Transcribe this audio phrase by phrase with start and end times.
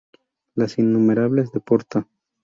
[0.55, 2.07] Las innumerables de Porta...